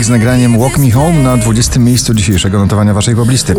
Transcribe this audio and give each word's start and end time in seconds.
King 0.00 0.06
z 0.06 0.10
nagraniem 0.10 0.58
Walk 0.58 0.78
Me 0.78 0.90
Home 0.90 1.18
na 1.18 1.36
20. 1.36 1.80
miejscu 1.80 2.14
dzisiejszego 2.14 2.58
notowania 2.58 2.94
waszej 2.94 3.16
poblisty. 3.16 3.54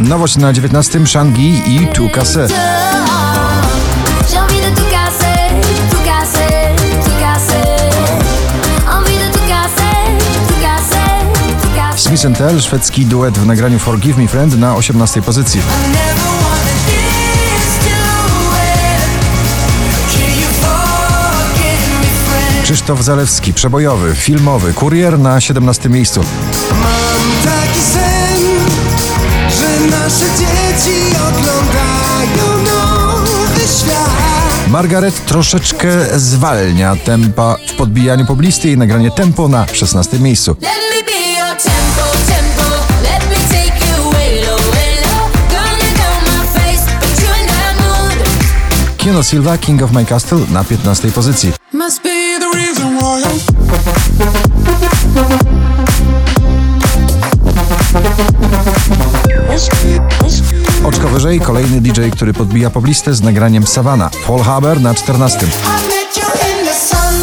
Nowość 0.00 0.36
na 0.36 0.52
19. 0.52 1.06
Shangi 1.06 1.62
i 1.66 1.86
Tu 1.86 2.08
Kase. 2.08 2.48
Smith 11.96 12.38
Tell, 12.38 12.60
szwedzki 12.60 13.06
duet 13.06 13.38
w 13.38 13.46
nagraniu 13.46 13.78
Forgive 13.78 14.18
Me 14.18 14.28
Friend 14.28 14.58
na 14.58 14.76
18. 14.76 15.22
pozycji. 15.22 15.60
Krzysztof 22.72 23.02
Zalewski, 23.02 23.52
przebojowy, 23.52 24.14
filmowy, 24.14 24.72
kurier 24.72 25.18
na 25.18 25.40
17. 25.40 25.88
miejscu. 25.88 26.20
Mam 26.70 27.52
taki 27.52 27.80
sen, 27.80 28.40
że 29.58 29.96
nasze 29.96 30.24
dzieci 30.24 31.16
oglądają 31.16 32.64
nowy 32.64 33.60
świat. 33.60 34.68
Margaret 34.68 35.26
troszeczkę 35.26 35.88
zwalnia 36.16 36.96
tempa 36.96 37.56
w 37.68 37.72
podbijaniu 37.72 38.26
poblisty 38.26 38.70
i 38.70 38.76
nagranie 38.76 39.10
Tempo 39.10 39.48
na 39.48 39.66
16. 39.72 40.18
miejscu. 40.18 40.56
Kino 48.96 49.22
Silva, 49.22 49.58
King 49.58 49.82
of 49.82 49.92
My 49.92 50.04
Castle 50.04 50.38
na 50.50 50.64
15. 50.64 51.10
pozycji. 51.12 51.52
Oczko 60.84 61.08
wyżej 61.08 61.40
kolejny 61.40 61.80
DJ, 61.80 62.00
który 62.12 62.32
podbija 62.32 62.70
poblistę 62.70 63.14
z 63.14 63.22
nagraniem 63.22 63.66
Savannah. 63.66 64.12
Paul 64.26 64.42
Haber 64.42 64.80
na 64.80 64.94
14. 64.94 65.38
I 65.38 65.48
met 65.48 66.16
you 66.16 66.22
in 66.22 66.66
the 66.66 66.74
sun. 66.74 67.14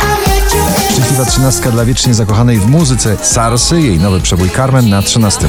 I 0.00 0.28
met 0.28 0.54
you 0.54 0.60
in 0.60 0.92
Szczęśliwa 0.92 1.24
trzynastka 1.24 1.70
dla 1.70 1.84
wiecznie 1.84 2.14
zakochanej 2.14 2.58
w 2.58 2.66
muzyce 2.66 3.16
Sarsy, 3.22 3.80
jej 3.80 3.98
nowy 3.98 4.20
przebój 4.20 4.50
Carmen 4.50 4.88
na 4.88 5.02
13. 5.02 5.48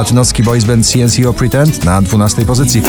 Latynoski 0.00 0.42
boys 0.42 0.64
band 0.64 0.86
CNCO 0.86 1.32
Pretend 1.32 1.84
na 1.84 2.02
12. 2.02 2.44
pozycji. 2.44 2.82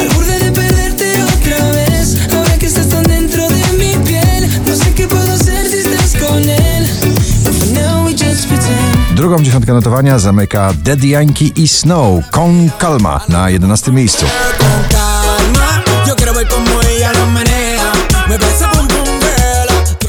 no. 7.74 9.16
Drugą 9.16 9.44
dziesiątkę 9.44 9.74
notowania 9.74 10.20
zamyka 10.20 10.74
Daddy 10.84 11.08
Yankee 11.08 11.52
i 11.56 11.68
Snow, 11.68 12.30
Con 12.30 12.70
Calma 12.82 13.20
na 13.30 13.50
11. 13.50 13.92
miejscu. 13.92 14.26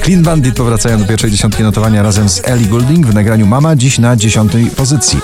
Clean 0.05 0.23
Bandit 0.23 0.57
powracają 0.57 0.99
do 0.99 1.07
pierwszej 1.07 1.31
dziesiątki 1.31 1.63
notowania 1.63 2.03
razem 2.03 2.29
z 2.29 2.41
Ellie 2.45 2.67
Goulding 2.67 3.07
w 3.07 3.15
nagraniu 3.15 3.47
Mama 3.47 3.77
dziś 3.77 3.99
na 3.99 4.17
10. 4.17 4.53
pozycji. 4.77 5.21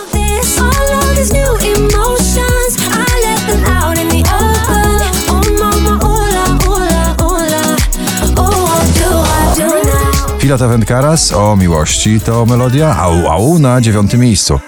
Now? 10.49 10.59
Filata 10.59 10.69
Wędkaras 10.69 11.33
o 11.33 11.57
miłości 11.57 12.21
to 12.21 12.47
melodia 12.47 12.97
Au 12.97 13.27
Au 13.27 13.59
na 13.59 13.81
dziewiątym 13.81 14.21
miejscu. 14.21 14.61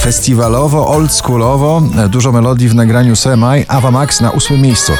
Festiwalowo, 0.00 0.88
oldschoolowo, 0.88 1.82
dużo 2.08 2.32
melodii 2.32 2.68
w 2.68 2.74
nagraniu 2.74 3.16
Semi, 3.16 3.64
Ava 3.68 3.90
Max 3.90 4.20
na 4.20 4.30
ósmym 4.30 4.60
miejscu. 4.60 4.92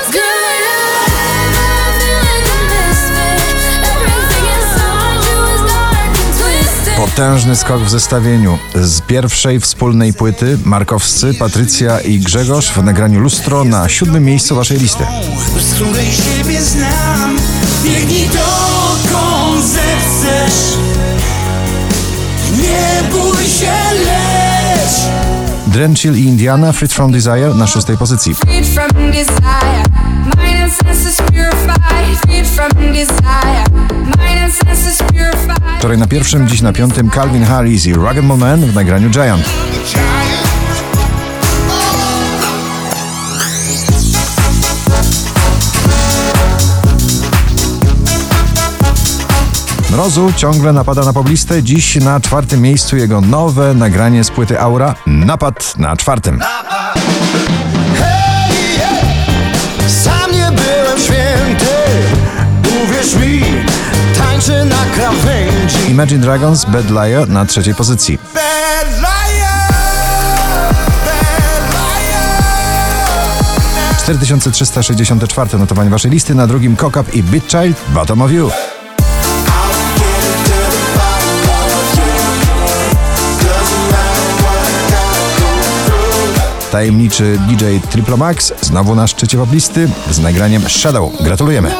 Potężny 7.00 7.56
skok 7.56 7.82
w 7.82 7.90
zestawieniu. 7.90 8.58
Z 8.74 9.00
pierwszej 9.00 9.60
wspólnej 9.60 10.12
płyty 10.12 10.58
Markowscy, 10.64 11.34
Patrycja 11.34 12.00
i 12.00 12.18
Grzegorz 12.18 12.70
w 12.70 12.84
nagraniu 12.84 13.20
Lustro 13.20 13.64
na 13.64 13.88
siódmym 13.88 14.24
miejscu 14.24 14.56
waszej 14.56 14.78
listy. 14.78 15.04
bez 15.54 15.74
której 15.74 16.06
siebie 16.12 16.62
znam. 16.62 17.38
Biegnij 17.84 18.28
dokąd 18.28 19.29
Drenchill 25.70 26.16
i 26.16 26.24
Indiana, 26.24 26.72
Fit 26.72 26.92
From 26.92 27.12
Desire 27.12 27.54
na 27.54 27.66
szóstej 27.66 27.96
pozycji. 27.96 28.34
Freed. 28.34 28.66
Freed. 28.66 28.90
Wczoraj 35.78 35.98
na 35.98 36.06
pierwszym, 36.06 36.48
dziś 36.48 36.62
na 36.62 36.72
piątym 36.72 37.10
Calvin 37.10 37.44
Harris 37.44 37.86
i 37.86 37.94
Rugged 37.94 38.24
Man 38.24 38.60
w 38.60 38.74
nagraniu 38.74 39.10
Giant. 39.10 39.44
Mrozu 49.90 50.32
ciągle 50.36 50.72
napada 50.72 51.04
na 51.04 51.12
poblistę. 51.12 51.62
Dziś 51.62 51.96
na 51.96 52.20
czwartym 52.20 52.62
miejscu 52.62 52.96
jego 52.96 53.20
nowe 53.20 53.74
nagranie 53.74 54.24
z 54.24 54.30
płyty 54.30 54.60
Aura. 54.60 54.94
Napad 55.06 55.78
na 55.78 55.96
czwartym. 55.96 56.40
Imagine 65.88 66.20
Dragons 66.20 66.64
Bad 66.64 66.90
Liar 66.90 67.28
na 67.28 67.46
trzeciej 67.46 67.74
pozycji. 67.74 68.18
Bad 68.34 68.98
liar, 68.98 70.74
bad 71.06 71.72
liar. 71.72 72.34
4364 74.04 75.58
notowanie 75.58 75.90
waszej 75.90 76.10
listy. 76.10 76.34
Na 76.34 76.46
drugim 76.46 76.76
Cock 76.76 76.96
i 77.12 77.22
Beat 77.22 77.48
Child 77.48 77.76
Bottom 77.94 78.22
of 78.22 78.30
You. 78.30 78.50
Tajemniczy 86.72 87.38
DJ 87.48 87.64
Triplomax 87.90 88.52
znowu 88.60 88.94
na 88.94 89.06
szczycie 89.06 89.38
poblisty 89.38 89.88
z 90.10 90.18
nagraniem 90.18 90.68
Shadow. 90.68 91.22
Gratulujemy. 91.22 91.70